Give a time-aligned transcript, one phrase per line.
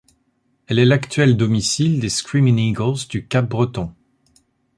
[0.65, 3.93] Elle est l'actuelle domicile des Screaming Eagles du Cap-Breton.